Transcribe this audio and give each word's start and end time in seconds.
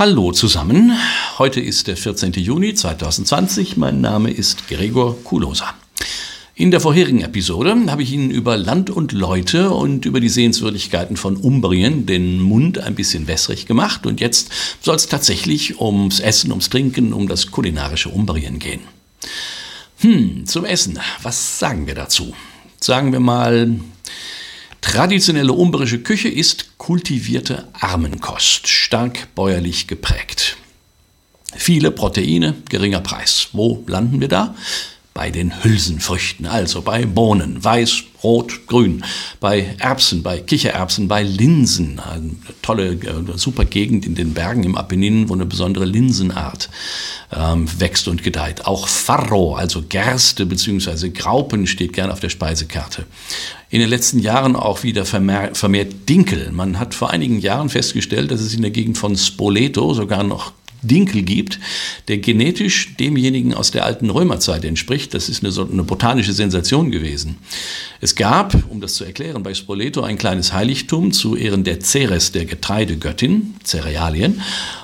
Hallo 0.00 0.32
zusammen. 0.32 0.92
Heute 1.36 1.60
ist 1.60 1.86
der 1.86 1.94
14. 1.94 2.32
Juni 2.32 2.72
2020. 2.72 3.76
Mein 3.76 4.00
Name 4.00 4.30
ist 4.30 4.66
Gregor 4.66 5.22
Kulosa. 5.24 5.74
In 6.54 6.70
der 6.70 6.80
vorherigen 6.80 7.20
Episode 7.20 7.76
habe 7.88 8.02
ich 8.02 8.10
Ihnen 8.10 8.30
über 8.30 8.56
Land 8.56 8.88
und 8.88 9.12
Leute 9.12 9.72
und 9.72 10.06
über 10.06 10.20
die 10.20 10.30
Sehenswürdigkeiten 10.30 11.18
von 11.18 11.36
Umbrien 11.36 12.06
den 12.06 12.40
Mund 12.40 12.78
ein 12.78 12.94
bisschen 12.94 13.28
wässrig 13.28 13.66
gemacht 13.66 14.06
und 14.06 14.22
jetzt 14.22 14.50
soll 14.80 14.96
es 14.96 15.06
tatsächlich 15.06 15.82
ums 15.82 16.18
Essen, 16.20 16.50
ums 16.50 16.70
Trinken, 16.70 17.12
um 17.12 17.28
das 17.28 17.50
kulinarische 17.50 18.08
Umbrien 18.08 18.58
gehen. 18.58 18.80
Hm, 19.98 20.46
zum 20.46 20.64
Essen. 20.64 20.98
Was 21.22 21.58
sagen 21.58 21.86
wir 21.86 21.94
dazu? 21.94 22.32
Sagen 22.80 23.12
wir 23.12 23.20
mal, 23.20 23.78
Traditionelle 24.80 25.52
umberische 25.52 26.02
Küche 26.02 26.28
ist 26.28 26.78
kultivierte 26.78 27.68
Armenkost, 27.72 28.66
stark 28.66 29.34
bäuerlich 29.34 29.86
geprägt. 29.86 30.56
Viele 31.54 31.90
Proteine, 31.90 32.54
geringer 32.68 33.00
Preis. 33.00 33.48
Wo 33.52 33.84
landen 33.86 34.20
wir 34.20 34.28
da? 34.28 34.54
Bei 35.12 35.30
den 35.30 35.64
Hülsenfrüchten, 35.64 36.46
also 36.46 36.82
bei 36.82 37.04
Bohnen, 37.04 37.62
weiß, 37.62 38.04
rot, 38.22 38.66
grün, 38.66 39.04
bei 39.40 39.74
Erbsen, 39.78 40.22
bei 40.22 40.38
Kichererbsen, 40.38 41.08
bei 41.08 41.22
Linsen. 41.22 42.00
Eine 42.00 42.36
tolle, 42.62 42.92
äh, 42.92 43.36
super 43.36 43.64
Gegend 43.64 44.06
in 44.06 44.14
den 44.14 44.34
Bergen 44.34 44.64
im 44.64 44.76
Apennin, 44.76 45.28
wo 45.28 45.34
eine 45.34 45.46
besondere 45.46 45.84
Linsenart 45.84 46.70
ähm, 47.32 47.68
wächst 47.80 48.08
und 48.08 48.22
gedeiht. 48.22 48.66
Auch 48.66 48.88
Farro, 48.88 49.54
also 49.56 49.82
Gerste 49.82 50.46
bzw. 50.46 51.10
Graupen, 51.10 51.66
steht 51.66 51.92
gern 51.92 52.10
auf 52.10 52.20
der 52.20 52.30
Speisekarte. 52.30 53.06
In 53.68 53.80
den 53.80 53.88
letzten 53.88 54.18
Jahren 54.18 54.56
auch 54.56 54.82
wieder 54.82 55.04
vermehrt, 55.04 55.56
vermehrt 55.56 56.08
Dinkel. 56.08 56.50
Man 56.52 56.78
hat 56.78 56.94
vor 56.94 57.10
einigen 57.10 57.38
Jahren 57.38 57.68
festgestellt, 57.68 58.30
dass 58.30 58.40
es 58.40 58.54
in 58.54 58.62
der 58.62 58.72
Gegend 58.72 58.98
von 58.98 59.16
Spoleto 59.16 59.94
sogar 59.94 60.22
noch 60.24 60.52
Dinkel 60.82 61.22
gibt, 61.22 61.58
der 62.08 62.18
genetisch 62.18 62.96
demjenigen 62.96 63.54
aus 63.54 63.70
der 63.70 63.84
alten 63.84 64.10
Römerzeit 64.10 64.64
entspricht. 64.64 65.14
Das 65.14 65.28
ist 65.28 65.42
eine, 65.42 65.52
so 65.52 65.68
eine 65.70 65.82
botanische 65.82 66.32
Sensation 66.32 66.90
gewesen. 66.90 67.38
Es 68.00 68.14
gab, 68.14 68.56
um 68.70 68.80
das 68.80 68.94
zu 68.94 69.04
erklären, 69.04 69.42
bei 69.42 69.54
Spoleto 69.54 70.02
ein 70.02 70.18
kleines 70.18 70.52
Heiligtum 70.52 71.12
zu 71.12 71.36
Ehren 71.36 71.64
der 71.64 71.80
Ceres, 71.80 72.32
der 72.32 72.46
Getreidegöttin, 72.46 73.54
Cerealien. 73.64 74.40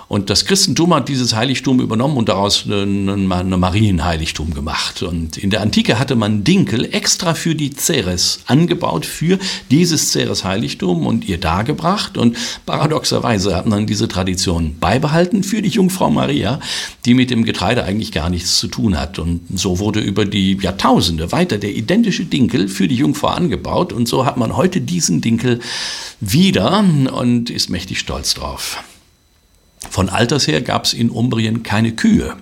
Und 0.08 0.30
das 0.30 0.44
Christentum 0.44 0.94
hat 0.94 1.08
dieses 1.08 1.34
Heiligtum 1.34 1.80
übernommen 1.80 2.16
und 2.16 2.28
daraus 2.28 2.64
ein 2.64 3.26
Marienheiligtum 3.26 4.54
gemacht. 4.54 5.02
Und 5.02 5.36
in 5.36 5.50
der 5.50 5.62
Antike 5.62 5.98
hatte 5.98 6.14
man 6.14 6.44
Dinkel 6.44 6.94
extra 6.94 7.34
für 7.34 7.56
die 7.56 7.72
Ceres 7.72 8.40
angebaut, 8.46 9.04
für 9.04 9.38
dieses 9.70 10.12
Ceres-Heiligtum 10.12 11.06
und 11.06 11.28
ihr 11.28 11.38
dargebracht. 11.38 12.18
Und 12.18 12.36
paradoxerweise 12.66 13.56
hat 13.56 13.66
man 13.66 13.86
diese 13.86 14.06
Tradition 14.06 14.76
beibehalten 14.78 15.42
für 15.42 15.60
die 15.60 15.70
Jungfrau 15.70 16.08
Maria, 16.08 16.60
die 17.04 17.14
mit 17.14 17.30
dem 17.30 17.44
Getreide 17.44 17.82
eigentlich 17.82 18.12
gar 18.12 18.30
nichts 18.30 18.60
zu 18.60 18.68
tun 18.68 19.00
hat. 19.00 19.18
Und 19.18 19.40
so 19.58 19.80
wurde 19.80 19.98
über 19.98 20.24
die 20.24 20.56
Jahrtausende 20.60 21.32
weiter 21.32 21.58
der 21.58 21.74
identische 21.74 22.26
Dinkel 22.26 22.68
für 22.68 22.86
die 22.86 22.96
Jungfrau 22.96 23.28
angebaut. 23.28 23.92
Und 23.92 24.06
so 24.06 24.24
hat 24.24 24.36
man 24.36 24.56
heute 24.56 24.80
diesen 24.80 25.20
Dinkel 25.20 25.58
wieder 26.20 26.84
und 27.12 27.50
ist 27.50 27.70
mächtig 27.70 27.98
stolz 27.98 28.34
drauf. 28.34 28.78
Von 29.90 30.08
alters 30.08 30.46
her 30.46 30.62
gab 30.62 30.84
es 30.84 30.92
in 30.92 31.10
Umbrien 31.10 31.62
keine 31.62 31.92
Kühe. 31.92 32.36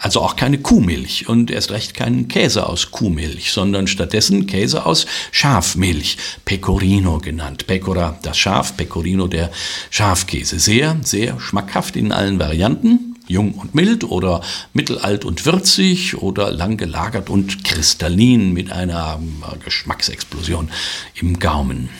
Also 0.00 0.20
auch 0.20 0.36
keine 0.36 0.58
Kuhmilch 0.58 1.28
und 1.28 1.50
erst 1.50 1.72
recht 1.72 1.94
keinen 1.94 2.28
Käse 2.28 2.68
aus 2.68 2.92
Kuhmilch, 2.92 3.50
sondern 3.50 3.88
stattdessen 3.88 4.46
Käse 4.46 4.86
aus 4.86 5.06
Schafmilch, 5.32 6.18
Pecorino 6.44 7.18
genannt. 7.18 7.66
Pecora 7.66 8.16
das 8.22 8.38
Schaf, 8.38 8.76
Pecorino 8.76 9.26
der 9.26 9.50
Schafkäse. 9.90 10.60
Sehr, 10.60 10.96
sehr 11.02 11.40
schmackhaft 11.40 11.96
in 11.96 12.12
allen 12.12 12.38
Varianten. 12.38 13.16
Jung 13.26 13.54
und 13.54 13.74
mild 13.74 14.04
oder 14.04 14.40
mittelalt 14.72 15.24
und 15.24 15.44
würzig 15.44 16.16
oder 16.16 16.50
lang 16.50 16.76
gelagert 16.76 17.28
und 17.28 17.62
kristallin 17.64 18.52
mit 18.54 18.72
einer 18.72 19.20
Geschmacksexplosion 19.64 20.70
im 21.14 21.38
Gaumen. 21.38 21.90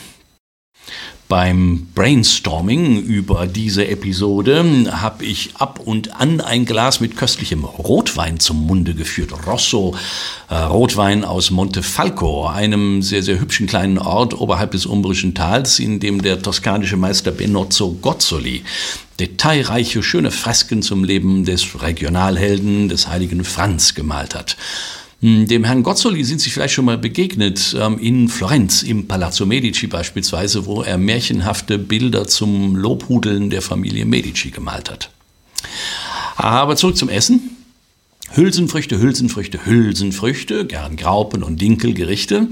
Beim 1.29 1.89
Brainstorming 1.95 3.03
über 3.03 3.47
diese 3.47 3.87
Episode 3.87 4.65
habe 4.91 5.27
ich 5.27 5.51
ab 5.59 5.79
und 5.85 6.19
an 6.19 6.41
ein 6.41 6.65
Glas 6.65 7.01
mit 7.01 7.19
köstlichem 7.19 7.65
Rotwein 7.65 8.41
zum 8.41 8.67
Munde 8.67 8.95
geführt. 8.95 9.33
Rosso, 9.47 9.95
äh, 10.49 10.55
Rotwein 10.55 11.27
aus 11.27 11.51
Montefalco, 11.51 12.47
einem 12.47 13.03
sehr, 13.03 13.23
sehr 13.23 13.39
hübschen 13.41 13.67
kleinen 13.67 13.99
Ort 13.99 14.41
oberhalb 14.41 14.71
des 14.71 14.87
Umbrischen 14.87 15.35
Tals, 15.35 15.81
in 15.81 16.01
dem 16.01 16.23
der 16.23 16.41
toskanische 16.41 16.97
Meister 16.97 17.31
Benozzo 17.31 17.93
Gozzoli 18.01 18.65
detailreiche, 19.21 20.03
schöne 20.03 20.31
Fresken 20.31 20.81
zum 20.81 21.05
Leben 21.05 21.45
des 21.45 21.83
Regionalhelden, 21.83 22.89
des 22.89 23.09
heiligen 23.09 23.45
Franz 23.45 23.95
gemalt 23.95 24.35
hat. 24.35 24.57
Hm, 25.21 25.47
dem 25.49 25.65
Herrn 25.65 25.83
Gozzoli 25.83 26.23
sind 26.23 26.41
Sie 26.41 26.51
vielleicht 26.51 26.75
schon 26.75 26.85
mal 26.85 26.99
begegnet, 26.99 27.75
ähm, 27.79 27.99
in 27.99 28.29
Florenz, 28.29 28.83
im 28.83 29.09
Palazzo 29.09 29.47
Medici 29.47 29.89
beispielsweise, 29.89 30.67
wo 30.67 30.83
er 30.83 30.97
märchenhafte 30.97 31.79
Bilder 31.79 32.27
zum 32.29 32.77
Lobhudeln 32.77 33.51
der 33.51 33.63
Familie 33.63 34.05
Medici 34.05 34.51
gemalt 34.51 34.91
hat. 34.91 35.11
Aber 36.37 36.77
zurück 36.77 36.97
zum 36.97 37.09
Essen. 37.09 37.58
Hülsenfrüchte, 38.35 39.01
Hülsenfrüchte, 39.01 39.65
Hülsenfrüchte, 39.65 40.67
gern 40.67 40.97
Graupen 40.97 41.43
und 41.43 41.61
Dinkelgerichte. 41.61 42.49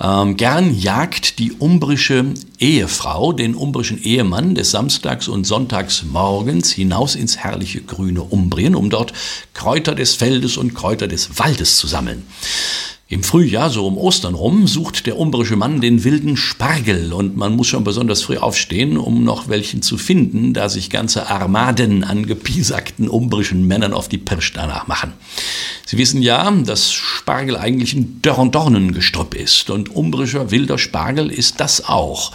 Ähm, 0.00 0.36
gern 0.36 0.76
jagt 0.76 1.38
die 1.38 1.52
umbrische 1.52 2.34
Ehefrau 2.58 3.32
den 3.32 3.54
umbrischen 3.54 4.02
Ehemann 4.02 4.54
des 4.54 4.72
Samstags 4.72 5.28
und 5.28 5.44
Sonntags 5.44 6.02
morgens 6.02 6.72
hinaus 6.72 7.14
ins 7.14 7.36
herrliche 7.36 7.82
grüne 7.82 8.22
Umbrien, 8.22 8.74
um 8.74 8.90
dort 8.90 9.12
Kräuter 9.54 9.94
des 9.94 10.14
Feldes 10.14 10.56
und 10.56 10.74
Kräuter 10.74 11.06
des 11.06 11.38
Waldes 11.38 11.76
zu 11.76 11.86
sammeln. 11.86 12.24
Im 13.12 13.22
Frühjahr, 13.22 13.68
so 13.68 13.86
um 13.86 13.98
Ostern 13.98 14.34
rum, 14.34 14.66
sucht 14.66 15.04
der 15.04 15.18
umbrische 15.18 15.54
Mann 15.54 15.82
den 15.82 16.02
wilden 16.02 16.38
Spargel 16.38 17.12
und 17.12 17.36
man 17.36 17.54
muss 17.54 17.66
schon 17.66 17.84
besonders 17.84 18.22
früh 18.22 18.38
aufstehen, 18.38 18.96
um 18.96 19.22
noch 19.22 19.50
welchen 19.50 19.82
zu 19.82 19.98
finden, 19.98 20.54
da 20.54 20.70
sich 20.70 20.88
ganze 20.88 21.28
Armaden 21.28 22.04
an 22.04 22.24
gepiesakten 22.24 23.10
umbrischen 23.10 23.66
Männern 23.66 23.92
auf 23.92 24.08
die 24.08 24.16
Pirsch 24.16 24.54
danach 24.54 24.86
machen. 24.86 25.12
Sie 25.84 25.98
wissen 25.98 26.22
ja, 26.22 26.50
dass 26.50 26.90
Spargel 26.90 27.58
eigentlich 27.58 27.92
ein 27.92 28.22
Dornengestrüpp 28.22 29.34
ist 29.34 29.68
und 29.68 29.94
umbrischer 29.94 30.50
wilder 30.50 30.78
Spargel 30.78 31.30
ist 31.30 31.60
das 31.60 31.86
auch. 31.86 32.32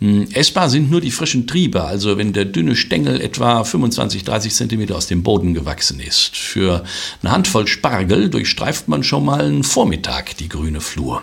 Hm, 0.00 0.28
essbar 0.32 0.68
sind 0.68 0.90
nur 0.90 1.00
die 1.00 1.10
frischen 1.10 1.46
Triebe, 1.46 1.84
also 1.84 2.18
wenn 2.18 2.34
der 2.34 2.44
dünne 2.44 2.76
Stängel 2.76 3.22
etwa 3.22 3.64
25, 3.64 4.24
30 4.24 4.52
Zentimeter 4.52 4.94
aus 4.94 5.06
dem 5.06 5.22
Boden 5.22 5.54
gewachsen 5.54 6.00
ist. 6.00 6.36
Für 6.36 6.84
eine 7.22 7.32
Handvoll 7.32 7.66
Spargel 7.66 8.28
durchstreift 8.28 8.88
man 8.88 9.02
schon 9.02 9.24
mal 9.24 9.40
einen 9.40 9.64
Vormittag 9.64 10.17
die 10.22 10.48
grüne 10.48 10.80
Flur. 10.80 11.22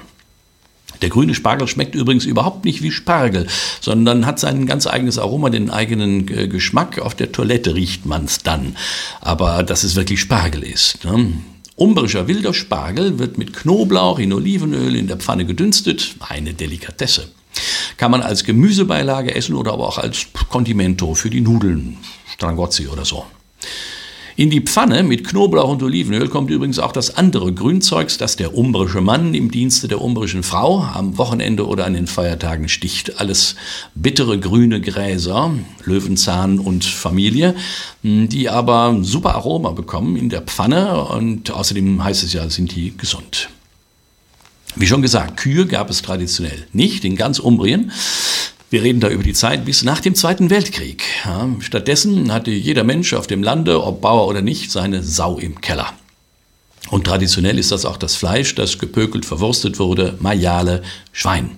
Der 1.02 1.10
grüne 1.10 1.36
Spargel 1.36 1.68
schmeckt 1.68 1.96
übrigens 1.96 2.26
überhaupt 2.26 2.66
nicht 2.66 2.82
wie 2.82 2.92
Spargel, 2.92 3.48
sondern 3.82 4.26
hat 4.26 4.40
sein 4.40 4.66
ganz 4.66 4.88
eigenes 4.88 5.18
Aroma, 5.18 5.50
den 5.50 5.70
eigenen 5.70 6.28
äh, 6.28 6.48
Geschmack. 6.48 7.00
Auf 7.00 7.16
der 7.16 7.32
Toilette 7.32 7.76
riecht 7.76 8.06
man 8.06 8.26
es 8.26 8.40
dann. 8.40 8.78
Aber 9.22 9.64
dass 9.64 9.84
es 9.84 9.96
wirklich 9.96 10.22
Spargel 10.22 10.64
ist. 10.64 11.04
Ne? 11.04 11.34
Umbrischer 11.76 12.28
wilder 12.28 12.54
Spargel 12.54 13.20
wird 13.20 13.38
mit 13.38 13.54
Knoblauch 13.54 14.20
in 14.20 14.32
Olivenöl 14.32 14.96
in 14.96 15.08
der 15.08 15.18
Pfanne 15.18 15.46
gedünstet. 15.46 16.16
Eine 16.20 16.54
Delikatesse. 16.54 17.28
Kann 17.98 18.12
man 18.12 18.22
als 18.22 18.44
Gemüsebeilage 18.44 19.36
essen 19.36 19.56
oder 19.56 19.74
aber 19.74 19.88
auch 19.88 19.98
als 19.98 20.28
Condimento 20.50 21.16
für 21.16 21.30
die 21.30 21.42
Nudeln, 21.42 21.98
Strangozzi 22.34 22.88
oder 22.88 23.06
so. 23.06 23.26
In 24.38 24.50
die 24.50 24.60
Pfanne 24.60 25.04
mit 25.04 25.26
Knoblauch 25.26 25.70
und 25.70 25.82
Olivenöl 25.82 26.28
kommt 26.28 26.52
übrigens 26.52 26.78
auch 26.78 26.92
das 26.92 27.16
andere 27.16 27.54
Grünzeugs, 27.54 28.18
das 28.18 28.36
der 28.36 28.54
umbrische 28.54 29.00
Mann 29.00 29.34
im 29.34 29.50
Dienste 29.50 29.88
der 29.88 30.02
umbrischen 30.02 30.44
Frau 30.44 30.82
am 30.82 31.18
Wochenende 31.18 31.66
oder 31.66 31.86
an 31.86 31.94
den 31.94 32.06
Feiertagen 32.06 32.68
sticht. 32.68 33.22
Alles 33.22 33.56
bittere 33.94 34.38
grüne 34.38 34.82
Gräser, 34.82 35.54
Löwenzahn 35.86 36.60
und 36.60 36.84
Familie, 36.84 37.56
die 38.04 38.50
aber 38.50 38.98
super 39.04 39.36
Aroma 39.36 39.72
bekommen 39.72 40.18
in 40.18 40.28
der 40.28 40.42
Pfanne 40.42 41.06
und 41.06 41.52
außerdem 41.52 42.04
heißt 42.04 42.26
es 42.26 42.34
ja, 42.34 42.50
sind 42.50 42.76
die 42.76 42.94
gesund. 42.98 43.48
Wie 44.76 44.88
schon 44.88 45.02
gesagt, 45.02 45.38
Kühe 45.38 45.66
gab 45.66 45.90
es 45.90 46.02
traditionell 46.02 46.68
nicht 46.74 47.06
in 47.06 47.16
ganz 47.16 47.40
Umbrien. 47.40 47.94
Wir 48.72 48.82
reden 48.82 49.00
da 49.00 49.10
über 49.10 49.24
die 49.24 49.34
Zeit 49.34 49.64
bis 49.64 49.84
nach 49.84 50.00
dem 50.00 50.16
Zweiten 50.16 50.50
Weltkrieg. 50.50 51.04
Stattdessen 51.60 52.34
hatte 52.34 52.52
jeder 52.52 52.84
Mensch 52.84 53.14
auf 53.14 53.28
dem 53.28 53.44
Lande, 53.44 53.84
ob 53.84 54.02
Bauer 54.02 54.28
oder 54.28 54.42
nicht, 54.42 54.72
seine 54.72 55.04
Sau 55.04 55.38
im 55.38 55.62
Keller. 55.62 55.94
Und 56.90 57.06
traditionell 57.06 57.60
ist 57.60 57.72
das 57.72 57.86
auch 57.86 57.98
das 57.98 58.16
Fleisch, 58.16 58.56
das 58.56 58.78
gepökelt 58.80 59.26
verwurstet 59.26 59.80
wurde, 59.80 60.18
Majale, 60.20 60.84
Schwein. 61.12 61.58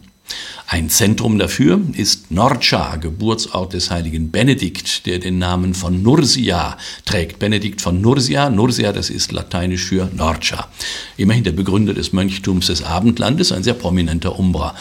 Ein 0.70 0.90
Zentrum 0.90 1.40
dafür 1.40 1.80
ist 1.94 2.30
Norcia, 2.30 2.98
Geburtsort 2.98 3.72
des 3.72 3.90
heiligen 3.90 4.32
Benedikt, 4.32 5.06
der 5.06 5.20
den 5.20 5.38
Namen 5.38 5.74
von 5.74 6.04
Nursia 6.04 6.78
trägt. 7.06 7.40
Benedikt 7.40 7.80
von 7.80 8.02
Nursia, 8.02 8.50
Nursia, 8.50 8.92
das 8.92 9.10
ist 9.10 9.32
lateinisch 9.32 9.86
für 9.86 10.10
Norcia. 10.14 10.68
Immerhin 11.16 11.46
der 11.46 11.54
Begründer 11.54 11.94
des 11.94 12.12
Mönchtums 12.12 12.68
des 12.68 12.84
Abendlandes, 12.84 13.54
ein 13.54 13.64
sehr 13.64 13.76
prominenter 13.76 14.38
Umbra. 14.38 14.76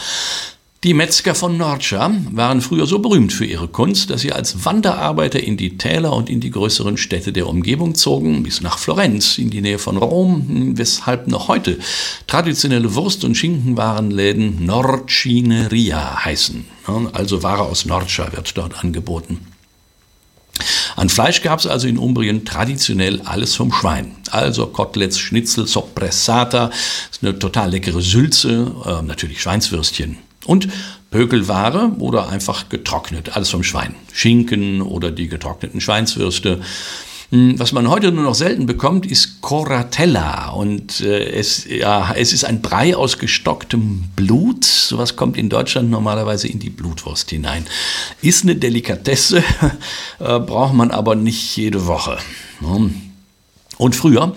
Die 0.87 0.93
Metzger 0.93 1.35
von 1.35 1.57
Norcia 1.57 2.09
waren 2.31 2.61
früher 2.61 2.85
so 2.85 2.99
berühmt 2.99 3.33
für 3.33 3.43
ihre 3.43 3.67
Kunst, 3.67 4.09
dass 4.09 4.21
sie 4.21 4.31
als 4.31 4.63
Wanderarbeiter 4.63 5.43
in 5.43 5.57
die 5.57 5.77
Täler 5.77 6.13
und 6.13 6.29
in 6.29 6.39
die 6.39 6.49
größeren 6.49 6.95
Städte 6.95 7.33
der 7.33 7.49
Umgebung 7.49 7.93
zogen, 7.93 8.41
bis 8.41 8.61
nach 8.61 8.79
Florenz, 8.79 9.37
in 9.37 9.49
die 9.49 9.59
Nähe 9.59 9.79
von 9.79 9.97
Rom, 9.97 10.77
weshalb 10.77 11.27
noch 11.27 11.49
heute 11.49 11.77
traditionelle 12.25 12.95
Wurst- 12.95 13.25
und 13.25 13.35
Schinkenwarenläden 13.35 14.65
Norcineria 14.65 16.23
heißen. 16.23 16.63
Also 17.11 17.43
Ware 17.43 17.63
aus 17.63 17.83
Norcia 17.83 18.31
wird 18.31 18.57
dort 18.57 18.81
angeboten. 18.81 19.41
An 20.95 21.09
Fleisch 21.09 21.41
gab 21.41 21.59
es 21.59 21.67
also 21.67 21.89
in 21.89 21.97
Umbrien 21.97 22.45
traditionell 22.45 23.19
alles 23.25 23.55
vom 23.55 23.73
Schwein. 23.73 24.15
Also 24.31 24.67
Koteletts, 24.67 25.19
Schnitzel, 25.19 25.67
Soppressata, 25.67 26.71
eine 27.21 27.37
total 27.37 27.71
leckere 27.71 28.01
Sülze, 28.01 28.71
äh, 28.85 29.01
natürlich 29.01 29.41
Schweinswürstchen. 29.41 30.19
Und 30.47 30.67
Pökelware 31.11 31.91
oder 31.99 32.29
einfach 32.29 32.69
getrocknet, 32.69 33.35
alles 33.35 33.49
vom 33.49 33.63
Schwein. 33.63 33.95
Schinken 34.11 34.81
oder 34.81 35.11
die 35.11 35.27
getrockneten 35.27 35.79
Schweinswürste. 35.79 36.61
Hm, 37.31 37.59
was 37.59 37.73
man 37.73 37.89
heute 37.89 38.11
nur 38.11 38.23
noch 38.23 38.35
selten 38.35 38.65
bekommt, 38.65 39.05
ist 39.05 39.41
Coratella. 39.41 40.49
Und 40.49 41.01
äh, 41.01 41.31
es, 41.31 41.65
ja, 41.65 42.13
es 42.15 42.31
ist 42.31 42.45
ein 42.45 42.61
Brei 42.61 42.95
aus 42.95 43.19
gestocktem 43.19 44.05
Blut. 44.15 44.63
Sowas 44.63 45.15
kommt 45.17 45.37
in 45.37 45.49
Deutschland 45.49 45.89
normalerweise 45.89 46.47
in 46.47 46.59
die 46.59 46.69
Blutwurst 46.69 47.29
hinein. 47.29 47.65
Ist 48.21 48.43
eine 48.43 48.55
Delikatesse, 48.55 49.43
äh, 50.19 50.39
braucht 50.39 50.73
man 50.73 50.91
aber 50.91 51.15
nicht 51.15 51.57
jede 51.57 51.85
Woche. 51.85 52.17
Hm. 52.59 52.95
Und 53.77 53.95
früher 53.95 54.33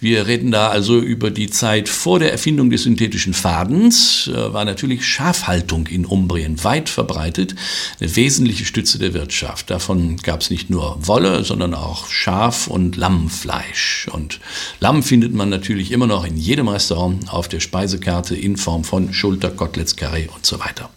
wir 0.00 0.28
reden 0.28 0.52
da 0.52 0.68
also 0.68 1.00
über 1.00 1.30
die 1.30 1.50
Zeit 1.50 1.88
vor 1.88 2.20
der 2.20 2.30
Erfindung 2.30 2.70
des 2.70 2.84
synthetischen 2.84 3.34
Fadens, 3.34 4.28
äh, 4.28 4.52
war 4.52 4.64
natürlich 4.64 5.04
Schafhaltung 5.04 5.88
in 5.88 6.06
Umbrien 6.06 6.62
weit 6.62 6.88
verbreitet, 6.88 7.56
eine 7.98 8.14
wesentliche 8.14 8.64
Stütze 8.64 8.98
der 8.98 9.12
Wirtschaft. 9.12 9.70
Davon 9.70 10.16
gab 10.18 10.42
es 10.42 10.50
nicht 10.50 10.70
nur 10.70 11.06
Wolle, 11.06 11.42
sondern 11.42 11.74
auch 11.74 12.08
Schaf- 12.08 12.68
und 12.68 12.96
Lammfleisch. 12.96 14.08
Und 14.12 14.38
Lamm 14.78 15.02
findet 15.02 15.34
man 15.34 15.48
natürlich 15.48 15.90
immer 15.90 16.06
noch 16.06 16.24
in 16.24 16.36
jedem 16.36 16.68
Restaurant 16.68 17.32
auf 17.32 17.48
der 17.48 17.60
Speisekarte 17.60 18.36
in 18.36 18.56
Form 18.56 18.84
von 18.84 19.12
Schulter, 19.12 19.50
Koteletts, 19.50 19.96
Carré 19.96 20.28
und 20.28 20.46
so 20.46 20.60
weiter. 20.60 20.90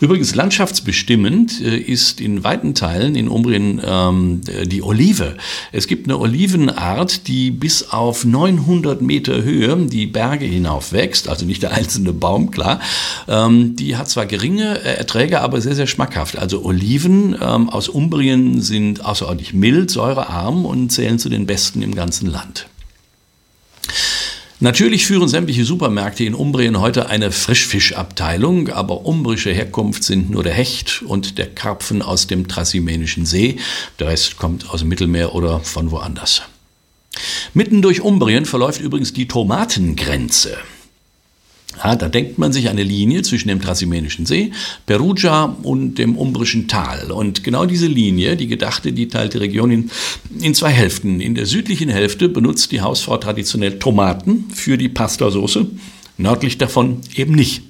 Übrigens 0.00 0.34
landschaftsbestimmend 0.34 1.60
äh, 1.60 1.76
ist 1.76 2.20
in 2.20 2.42
weiten 2.42 2.74
Teilen 2.74 3.14
in 3.14 3.28
Umbrien 3.28 3.80
ähm, 3.84 4.40
die 4.64 4.82
Olive. 4.82 5.36
Es 5.72 5.86
gibt 5.86 6.06
eine 6.06 6.18
Olivenart, 6.18 7.28
die 7.28 7.50
bis 7.50 7.90
auf 7.90 8.24
900 8.24 9.02
Meter 9.02 9.42
Höhe 9.42 9.76
die 9.86 10.06
Berge 10.06 10.46
hinauf 10.46 10.92
wächst, 10.92 11.28
also 11.28 11.44
nicht 11.44 11.62
der 11.62 11.72
einzelne 11.72 12.14
Baum, 12.14 12.50
klar. 12.50 12.80
Ähm, 13.28 13.76
die 13.76 13.96
hat 13.96 14.08
zwar 14.08 14.24
geringe 14.24 14.78
äh, 14.80 14.96
Erträge, 14.96 15.42
aber 15.42 15.60
sehr, 15.60 15.74
sehr 15.74 15.86
schmackhaft. 15.86 16.38
Also 16.38 16.64
Oliven 16.64 17.36
ähm, 17.40 17.68
aus 17.68 17.88
Umbrien 17.88 18.62
sind 18.62 19.04
außerordentlich 19.04 19.52
mild, 19.52 19.90
säurearm 19.90 20.64
und 20.64 20.90
zählen 20.90 21.18
zu 21.18 21.28
den 21.28 21.44
besten 21.44 21.82
im 21.82 21.94
ganzen 21.94 22.30
Land. 22.30 22.68
Natürlich 24.62 25.06
führen 25.06 25.26
sämtliche 25.26 25.64
Supermärkte 25.64 26.24
in 26.24 26.34
Umbrien 26.34 26.80
heute 26.80 27.08
eine 27.08 27.32
Frischfischabteilung, 27.32 28.68
aber 28.68 29.06
umbrische 29.06 29.50
Herkunft 29.50 30.04
sind 30.04 30.28
nur 30.28 30.42
der 30.42 30.52
Hecht 30.52 31.00
und 31.00 31.38
der 31.38 31.46
Karpfen 31.46 32.02
aus 32.02 32.26
dem 32.26 32.46
Trasimenischen 32.46 33.24
See. 33.24 33.56
Der 33.98 34.08
Rest 34.08 34.36
kommt 34.36 34.68
aus 34.68 34.80
dem 34.80 34.90
Mittelmeer 34.90 35.34
oder 35.34 35.60
von 35.60 35.90
woanders. 35.90 36.42
Mitten 37.54 37.80
durch 37.80 38.02
Umbrien 38.02 38.44
verläuft 38.44 38.82
übrigens 38.82 39.14
die 39.14 39.26
Tomatengrenze. 39.26 40.58
Ja, 41.82 41.96
da 41.96 42.08
denkt 42.08 42.38
man 42.38 42.52
sich 42.52 42.68
eine 42.68 42.82
Linie 42.82 43.22
zwischen 43.22 43.48
dem 43.48 43.60
Trasimenischen 43.60 44.26
See, 44.26 44.52
Perugia 44.86 45.56
und 45.62 45.94
dem 45.96 46.16
Umbrischen 46.16 46.68
Tal. 46.68 47.10
Und 47.10 47.42
genau 47.42 47.64
diese 47.64 47.86
Linie, 47.86 48.36
die 48.36 48.48
gedachte, 48.48 48.92
die 48.92 49.08
teilt 49.08 49.34
die 49.34 49.38
Region 49.38 49.70
in, 49.70 49.90
in 50.40 50.54
zwei 50.54 50.70
Hälften. 50.70 51.20
In 51.20 51.34
der 51.34 51.46
südlichen 51.46 51.88
Hälfte 51.88 52.28
benutzt 52.28 52.72
die 52.72 52.82
Hausfrau 52.82 53.16
traditionell 53.16 53.78
Tomaten 53.78 54.50
für 54.52 54.76
die 54.76 54.88
Pastasoße, 54.90 55.66
nördlich 56.18 56.58
davon 56.58 57.00
eben 57.14 57.34
nicht. 57.34 57.62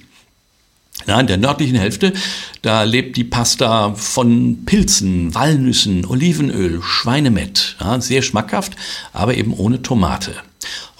Ja, 1.07 1.19
in 1.19 1.27
der 1.27 1.37
nördlichen 1.37 1.77
Hälfte, 1.77 2.13
da 2.61 2.83
lebt 2.83 3.17
die 3.17 3.23
Pasta 3.23 3.95
von 3.95 4.65
Pilzen, 4.65 5.33
Walnüssen, 5.33 6.05
Olivenöl, 6.05 6.81
Schweinemett. 6.83 7.75
Ja, 7.79 7.99
sehr 8.01 8.21
schmackhaft, 8.21 8.73
aber 9.13 9.35
eben 9.35 9.53
ohne 9.53 9.81
Tomate. 9.81 10.35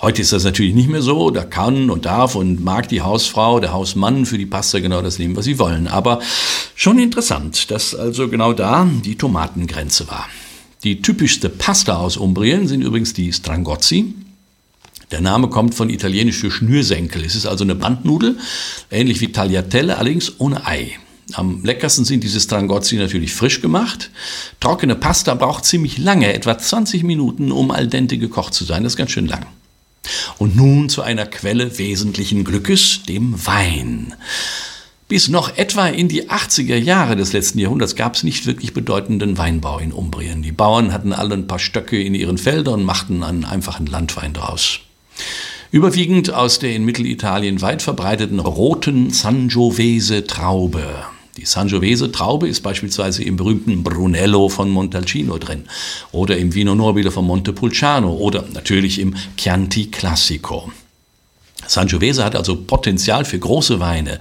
Heute 0.01 0.23
ist 0.23 0.33
das 0.33 0.43
natürlich 0.43 0.73
nicht 0.73 0.89
mehr 0.89 1.03
so. 1.03 1.29
Da 1.29 1.43
kann 1.43 1.91
und 1.91 2.05
darf 2.05 2.33
und 2.33 2.63
mag 2.63 2.89
die 2.89 3.01
Hausfrau, 3.01 3.59
der 3.59 3.71
Hausmann 3.71 4.25
für 4.25 4.39
die 4.39 4.47
Pasta 4.47 4.79
genau 4.79 5.03
das 5.03 5.19
nehmen, 5.19 5.35
was 5.35 5.45
sie 5.45 5.59
wollen. 5.59 5.87
Aber 5.87 6.21
schon 6.73 6.97
interessant, 6.97 7.69
dass 7.69 7.93
also 7.93 8.27
genau 8.27 8.53
da 8.53 8.89
die 9.05 9.15
Tomatengrenze 9.15 10.09
war. 10.09 10.27
Die 10.83 11.03
typischste 11.03 11.49
Pasta 11.49 11.97
aus 11.97 12.17
Umbrien 12.17 12.67
sind 12.67 12.81
übrigens 12.81 13.13
die 13.13 13.31
Strangozzi. 13.31 14.15
Der 15.11 15.21
Name 15.21 15.49
kommt 15.49 15.75
von 15.75 15.91
italienisch 15.91 16.37
für 16.37 16.49
Schnürsenkel. 16.49 17.23
Es 17.23 17.35
ist 17.35 17.45
also 17.45 17.63
eine 17.63 17.75
Bandnudel, 17.75 18.39
ähnlich 18.89 19.21
wie 19.21 19.31
Tagliatelle, 19.31 19.99
allerdings 19.99 20.39
ohne 20.39 20.65
Ei. 20.65 20.93
Am 21.33 21.63
leckersten 21.63 22.05
sind 22.05 22.23
diese 22.23 22.39
Strangozzi 22.39 22.95
natürlich 22.95 23.35
frisch 23.35 23.61
gemacht. 23.61 24.09
Trockene 24.59 24.95
Pasta 24.95 25.35
braucht 25.35 25.65
ziemlich 25.65 25.99
lange, 25.99 26.33
etwa 26.33 26.57
20 26.57 27.03
Minuten, 27.03 27.51
um 27.51 27.69
al 27.69 27.85
dente 27.85 28.17
gekocht 28.17 28.55
zu 28.55 28.65
sein. 28.65 28.83
Das 28.83 28.93
ist 28.93 28.97
ganz 28.97 29.11
schön 29.11 29.27
lang. 29.27 29.45
Und 30.37 30.55
nun 30.55 30.89
zu 30.89 31.01
einer 31.01 31.25
Quelle 31.25 31.77
wesentlichen 31.77 32.43
Glückes, 32.43 33.03
dem 33.03 33.45
Wein. 33.45 34.13
Bis 35.07 35.27
noch 35.27 35.57
etwa 35.57 35.87
in 35.87 36.07
die 36.07 36.29
80er 36.29 36.77
Jahre 36.77 37.17
des 37.17 37.33
letzten 37.33 37.59
Jahrhunderts 37.59 37.97
gab 37.97 38.15
es 38.15 38.23
nicht 38.23 38.45
wirklich 38.45 38.73
bedeutenden 38.73 39.37
Weinbau 39.37 39.79
in 39.79 39.91
Umbrien. 39.91 40.41
Die 40.41 40.53
Bauern 40.53 40.93
hatten 40.93 41.11
alle 41.11 41.33
ein 41.33 41.47
paar 41.47 41.59
Stöcke 41.59 42.01
in 42.01 42.15
ihren 42.15 42.37
Feldern 42.37 42.75
und 42.75 42.85
machten 42.85 43.21
einen 43.21 43.43
einfachen 43.43 43.87
Landwein 43.87 44.31
draus. 44.31 44.79
Überwiegend 45.69 46.33
aus 46.33 46.59
der 46.59 46.73
in 46.75 46.85
Mittelitalien 46.85 47.61
weit 47.61 47.81
verbreiteten 47.81 48.39
roten 48.39 49.09
Sangiovese 49.11 50.25
Traube. 50.25 51.05
Die 51.37 51.45
Sangiovese 51.45 52.11
Traube 52.11 52.47
ist 52.47 52.61
beispielsweise 52.61 53.23
im 53.23 53.37
berühmten 53.37 53.83
Brunello 53.83 54.49
von 54.49 54.69
Montalcino 54.69 55.37
drin 55.37 55.63
oder 56.11 56.37
im 56.37 56.53
Vino 56.53 56.75
Nobile 56.75 57.09
von 57.09 57.25
Montepulciano 57.25 58.11
oder 58.13 58.43
natürlich 58.53 58.99
im 58.99 59.15
Chianti 59.37 59.87
Classico. 59.87 60.71
Sangiovese 61.67 62.25
hat 62.25 62.35
also 62.35 62.55
Potenzial 62.57 63.23
für 63.23 63.39
große 63.39 63.79
Weine. 63.79 64.19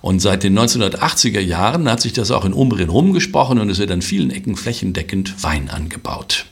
Und 0.00 0.20
seit 0.20 0.42
den 0.42 0.56
1980er 0.56 1.40
Jahren 1.40 1.90
hat 1.90 2.00
sich 2.00 2.12
das 2.12 2.30
auch 2.30 2.44
in 2.44 2.52
Umbrien 2.52 2.90
rumgesprochen 2.90 3.58
und 3.58 3.70
es 3.70 3.78
wird 3.78 3.90
an 3.90 4.02
vielen 4.02 4.30
Ecken 4.30 4.54
flächendeckend 4.54 5.42
Wein 5.42 5.70
angebaut. 5.70 6.46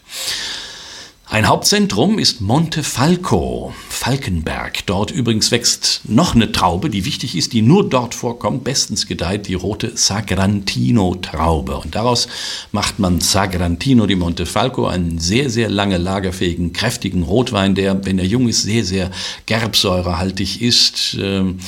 Ein 1.33 1.49
Hauptzentrum 1.49 2.19
ist 2.19 2.43
Montefalco, 2.43 3.73
Falkenberg. 3.89 4.85
Dort 4.85 5.11
übrigens 5.11 5.51
wächst 5.51 6.03
noch 6.05 6.35
eine 6.35 6.53
Traube, 6.53 6.91
die 6.91 7.07
wichtig 7.07 7.39
ist, 7.39 7.55
die 7.55 7.63
nur 7.63 7.89
dort 7.89 8.15
vorkommt, 8.15 8.65
bestens 8.65 9.07
gedeiht, 9.07 9.49
die 9.49 9.55
rote 9.55 9.97
Sagrantino-Traube. 9.97 11.79
Und 11.79 11.95
daraus 11.95 12.29
macht 12.71 12.99
man 12.99 13.23
Sagrantino 13.23 14.05
di 14.05 14.15
Montefalco, 14.15 14.87
einen 14.87 15.19
sehr, 15.21 15.49
sehr 15.49 15.71
lange 15.71 15.97
lagerfähigen, 15.97 16.75
kräftigen 16.75 17.23
Rotwein, 17.23 17.75
der, 17.75 18.05
wenn 18.05 18.19
er 18.19 18.27
jung 18.27 18.47
ist, 18.47 18.61
sehr, 18.61 18.85
sehr 18.85 19.11
gerbsäurehaltig 19.47 20.61
ist. 20.61 21.17
Ähm, 21.19 21.61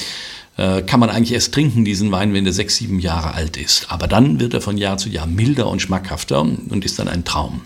äh, 0.59 0.83
kann 0.83 1.01
man 1.01 1.09
eigentlich 1.09 1.33
erst 1.33 1.55
trinken, 1.55 1.87
diesen 1.87 2.13
Wein, 2.13 2.35
wenn 2.35 2.45
er 2.45 2.53
sechs, 2.53 2.77
sieben 2.77 3.01
Jahre 3.01 3.33
alt 3.33 3.57
ist. 3.57 3.91
Aber 3.91 4.09
dann 4.09 4.41
wird 4.41 4.53
er 4.53 4.61
von 4.61 4.77
Jahr 4.77 4.99
zu 4.99 5.09
Jahr 5.09 5.27
milder 5.27 5.69
und 5.69 5.81
schmackhafter 5.81 6.43
und 6.43 6.85
ist 6.85 6.99
dann 6.99 7.09
ein 7.09 7.25
Traum. 7.25 7.63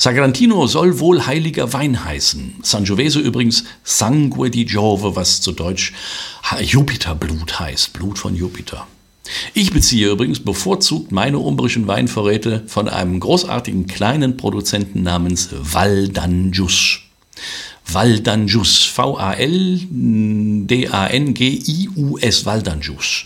Sagrantino 0.00 0.68
soll 0.68 1.00
wohl 1.00 1.26
heiliger 1.26 1.72
Wein 1.72 2.04
heißen. 2.04 2.60
Sangiovese 2.62 3.18
übrigens 3.18 3.64
Sangue 3.82 4.48
di 4.48 4.64
Giove, 4.64 5.16
was 5.16 5.40
zu 5.40 5.50
Deutsch 5.50 5.92
Jupiterblut 6.60 7.58
heißt, 7.58 7.92
Blut 7.94 8.16
von 8.20 8.36
Jupiter. 8.36 8.86
Ich 9.54 9.72
beziehe 9.72 10.10
übrigens 10.10 10.38
bevorzugt 10.38 11.10
meine 11.10 11.40
umbrischen 11.40 11.88
Weinvorräte 11.88 12.62
von 12.68 12.88
einem 12.88 13.18
großartigen 13.18 13.88
kleinen 13.88 14.36
Produzenten 14.36 15.02
namens 15.02 15.48
Valdanjus. 15.52 17.00
Valdanjus, 17.84 18.84
V-A-L-D-A-N-G-I-U-S, 18.84 19.86
Valdanjus. 22.46 23.24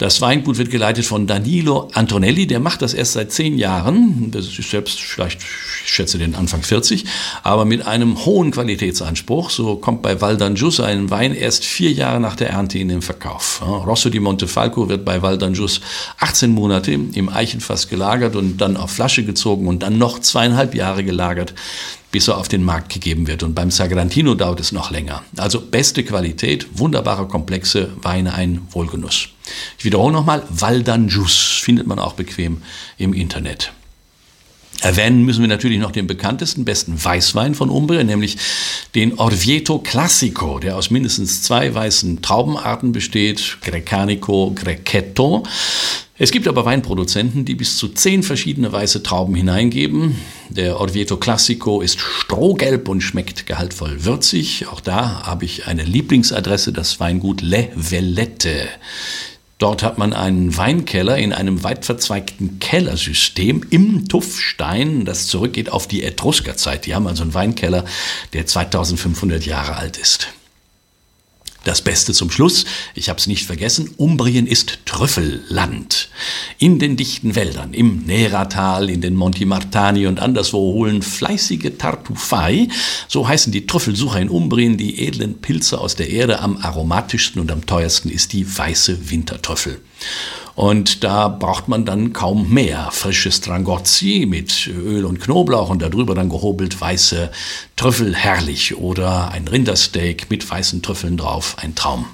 Das 0.00 0.22
Weingut 0.22 0.56
wird 0.56 0.70
geleitet 0.70 1.04
von 1.04 1.26
Danilo 1.26 1.90
Antonelli, 1.92 2.46
der 2.46 2.58
macht 2.58 2.80
das 2.80 2.94
erst 2.94 3.12
seit 3.12 3.32
zehn 3.32 3.58
Jahren. 3.58 4.32
Ist 4.34 4.50
selbst 4.70 4.98
vielleicht 4.98 5.42
schätze 5.84 6.16
den 6.16 6.34
Anfang 6.34 6.62
40, 6.62 7.04
aber 7.42 7.66
mit 7.66 7.86
einem 7.86 8.24
hohen 8.24 8.50
Qualitätsanspruch. 8.50 9.50
So 9.50 9.76
kommt 9.76 10.00
bei 10.00 10.18
Val 10.22 10.36
d'Anjus 10.36 10.82
ein 10.82 11.10
Wein 11.10 11.34
erst 11.34 11.66
vier 11.66 11.92
Jahre 11.92 12.18
nach 12.18 12.34
der 12.34 12.48
Ernte 12.48 12.78
in 12.78 12.88
den 12.88 13.02
Verkauf. 13.02 13.60
Rosso 13.60 14.08
di 14.08 14.20
Montefalco 14.20 14.88
wird 14.88 15.04
bei 15.04 15.20
Val 15.20 15.36
d'Anjus 15.36 15.82
18 16.18 16.50
Monate 16.50 16.92
im 16.92 17.28
Eichenfass 17.28 17.88
gelagert 17.88 18.36
und 18.36 18.56
dann 18.56 18.78
auf 18.78 18.92
Flasche 18.92 19.24
gezogen 19.24 19.68
und 19.68 19.82
dann 19.82 19.98
noch 19.98 20.18
zweieinhalb 20.20 20.74
Jahre 20.74 21.04
gelagert 21.04 21.52
bis 22.10 22.28
er 22.28 22.38
auf 22.38 22.48
den 22.48 22.62
Markt 22.62 22.92
gegeben 22.92 23.26
wird. 23.26 23.42
Und 23.42 23.54
beim 23.54 23.70
Sagrantino 23.70 24.34
dauert 24.34 24.60
es 24.60 24.72
noch 24.72 24.90
länger. 24.90 25.22
Also 25.36 25.60
beste 25.60 26.04
Qualität, 26.04 26.66
wunderbare, 26.74 27.26
komplexe 27.28 27.90
Weine, 28.02 28.34
ein 28.34 28.62
Wohlgenuss. 28.70 29.28
Ich 29.78 29.84
wiederhole 29.84 30.12
nochmal, 30.12 30.42
Val 30.48 30.80
d'Anjus 30.80 31.62
findet 31.62 31.86
man 31.86 31.98
auch 31.98 32.14
bequem 32.14 32.62
im 32.98 33.12
Internet. 33.12 33.72
Erwähnen 34.82 35.24
müssen 35.24 35.42
wir 35.42 35.48
natürlich 35.48 35.78
noch 35.78 35.90
den 35.90 36.06
bekanntesten, 36.06 36.64
besten 36.64 37.02
Weißwein 37.02 37.54
von 37.54 37.68
Umbrien, 37.68 38.06
nämlich 38.06 38.38
den 38.94 39.18
Orvieto 39.18 39.78
Classico, 39.78 40.58
der 40.58 40.76
aus 40.76 40.90
mindestens 40.90 41.42
zwei 41.42 41.74
weißen 41.74 42.22
Traubenarten 42.22 42.92
besteht, 42.92 43.58
Grecanico, 43.62 44.52
Grechetto. 44.54 45.42
Es 46.16 46.30
gibt 46.30 46.48
aber 46.48 46.64
Weinproduzenten, 46.64 47.44
die 47.44 47.54
bis 47.54 47.76
zu 47.76 47.88
zehn 47.88 48.22
verschiedene 48.22 48.72
weiße 48.72 49.02
Trauben 49.02 49.34
hineingeben. 49.34 50.16
Der 50.50 50.80
Orvieto 50.80 51.16
Classico 51.16 51.80
ist 51.80 52.00
strohgelb 52.00 52.88
und 52.88 53.02
schmeckt 53.02 53.46
gehaltvoll 53.46 54.04
würzig. 54.04 54.66
Auch 54.66 54.80
da 54.80 55.22
habe 55.22 55.44
ich 55.44 55.68
eine 55.68 55.84
Lieblingsadresse, 55.84 56.72
das 56.72 56.98
Weingut 56.98 57.40
Le 57.40 57.68
Vellette. 57.76 58.68
Dort 59.58 59.84
hat 59.84 59.96
man 59.96 60.12
einen 60.12 60.56
Weinkeller 60.56 61.18
in 61.18 61.32
einem 61.32 61.62
weit 61.62 61.84
verzweigten 61.84 62.58
Kellersystem 62.58 63.64
im 63.70 64.08
Tuffstein, 64.08 65.04
das 65.04 65.28
zurückgeht 65.28 65.70
auf 65.70 65.86
die 65.86 66.02
Etruskerzeit. 66.02 66.84
Die 66.86 66.96
haben 66.96 67.06
also 67.06 67.22
einen 67.22 67.34
Weinkeller, 67.34 67.84
der 68.32 68.46
2500 68.46 69.46
Jahre 69.46 69.76
alt 69.76 69.98
ist. 69.98 70.28
Das 71.64 71.82
Beste 71.82 72.14
zum 72.14 72.30
Schluss, 72.30 72.64
ich 72.94 73.10
habe 73.10 73.18
es 73.18 73.26
nicht 73.26 73.44
vergessen, 73.44 73.90
Umbrien 73.98 74.46
ist 74.46 74.78
Trüffelland. 74.86 76.08
In 76.58 76.78
den 76.78 76.96
dichten 76.96 77.34
Wäldern, 77.34 77.74
im 77.74 78.06
Neratal, 78.06 78.88
in 78.88 79.02
den 79.02 79.14
Monti 79.14 79.44
Martani 79.44 80.06
und 80.06 80.20
anderswo 80.20 80.58
holen 80.58 81.02
fleißige 81.02 81.72
Tartufai, 81.76 82.68
so 83.08 83.28
heißen 83.28 83.52
die 83.52 83.66
Trüffelsucher 83.66 84.20
in 84.20 84.30
Umbrien, 84.30 84.78
die 84.78 85.06
edlen 85.06 85.42
Pilze 85.42 85.78
aus 85.78 85.96
der 85.96 86.08
Erde. 86.08 86.40
Am 86.40 86.56
aromatischsten 86.56 87.40
und 87.40 87.52
am 87.52 87.66
teuersten 87.66 88.08
ist 88.08 88.32
die 88.32 88.46
weiße 88.58 89.10
Wintertrüffel. 89.10 89.80
Und 90.60 91.04
da 91.04 91.28
braucht 91.28 91.68
man 91.68 91.86
dann 91.86 92.12
kaum 92.12 92.52
mehr. 92.52 92.90
Frische 92.92 93.32
Strangozzi 93.32 94.26
mit 94.28 94.66
Öl 94.66 95.06
und 95.06 95.18
Knoblauch 95.18 95.70
und 95.70 95.80
darüber 95.80 96.14
dann 96.14 96.28
gehobelt 96.28 96.78
weiße 96.78 97.30
Trüffel, 97.76 98.14
herrlich. 98.14 98.76
Oder 98.76 99.30
ein 99.30 99.48
Rindersteak 99.48 100.28
mit 100.28 100.50
weißen 100.50 100.82
Trüffeln 100.82 101.16
drauf, 101.16 101.56
ein 101.62 101.74
Traum. 101.74 102.04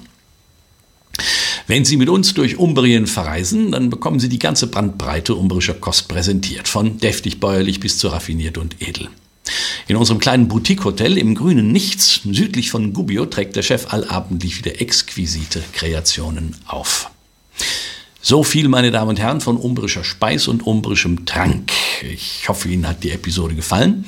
Wenn 1.67 1.83
Sie 1.83 1.97
mit 1.97 2.07
uns 2.07 2.35
durch 2.35 2.57
Umbrien 2.57 3.05
verreisen, 3.05 3.73
dann 3.73 3.89
bekommen 3.89 4.21
Sie 4.21 4.29
die 4.29 4.39
ganze 4.39 4.67
Bandbreite 4.67 5.35
umbrischer 5.35 5.73
Kost 5.73 6.07
präsentiert, 6.07 6.69
von 6.69 6.99
deftig 6.99 7.41
bäuerlich 7.41 7.81
bis 7.81 7.97
zu 7.97 8.07
raffiniert 8.07 8.57
und 8.57 8.81
edel. 8.81 9.09
In 9.89 9.97
unserem 9.97 10.19
kleinen 10.19 10.47
Boutique-Hotel 10.47 11.17
im 11.17 11.35
grünen 11.35 11.73
Nichts 11.73 12.21
südlich 12.23 12.71
von 12.71 12.93
Gubbio 12.93 13.25
trägt 13.25 13.57
der 13.57 13.63
Chef 13.63 13.91
allabendlich 13.91 14.57
wieder 14.57 14.79
exquisite 14.79 15.61
Kreationen 15.73 16.55
auf. 16.65 17.11
So 18.21 18.43
viel, 18.43 18.67
meine 18.67 18.91
Damen 18.91 19.09
und 19.09 19.19
Herren, 19.19 19.41
von 19.41 19.57
umbrischer 19.57 20.03
Speis 20.03 20.47
und 20.47 20.65
umbrischem 20.65 21.25
Trank. 21.25 21.71
Ich 22.01 22.49
hoffe, 22.49 22.67
Ihnen 22.67 22.87
hat 22.87 23.03
die 23.03 23.11
Episode 23.11 23.55
gefallen. 23.55 24.05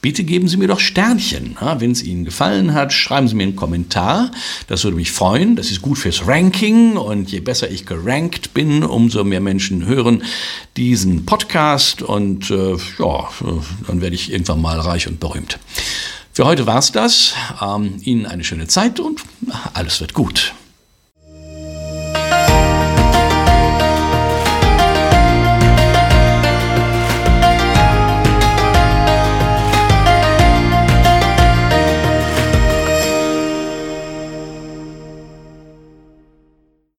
Bitte 0.00 0.22
geben 0.22 0.46
Sie 0.46 0.56
mir 0.56 0.68
doch 0.68 0.78
Sternchen. 0.78 1.56
Wenn 1.78 1.90
es 1.90 2.04
Ihnen 2.04 2.24
gefallen 2.24 2.72
hat, 2.72 2.92
schreiben 2.92 3.26
Sie 3.26 3.34
mir 3.34 3.42
einen 3.42 3.56
Kommentar. 3.56 4.30
Das 4.68 4.84
würde 4.84 4.96
mich 4.96 5.10
freuen. 5.10 5.56
Das 5.56 5.72
ist 5.72 5.82
gut 5.82 5.98
fürs 5.98 6.26
Ranking. 6.26 6.96
Und 6.96 7.32
je 7.32 7.40
besser 7.40 7.68
ich 7.68 7.84
gerankt 7.84 8.54
bin, 8.54 8.84
umso 8.84 9.24
mehr 9.24 9.40
Menschen 9.40 9.86
hören 9.86 10.22
diesen 10.76 11.26
Podcast. 11.26 12.00
Und 12.00 12.50
äh, 12.50 12.76
ja, 12.98 13.28
dann 13.88 14.00
werde 14.00 14.14
ich 14.14 14.30
irgendwann 14.30 14.62
mal 14.62 14.78
reich 14.78 15.08
und 15.08 15.18
berühmt. 15.18 15.58
Für 16.32 16.44
heute 16.44 16.66
war 16.66 16.78
es 16.78 16.92
das. 16.92 17.34
Ähm, 17.60 17.96
Ihnen 18.00 18.24
eine 18.24 18.44
schöne 18.44 18.68
Zeit 18.68 19.00
und 19.00 19.24
alles 19.74 20.00
wird 20.00 20.14
gut. 20.14 20.54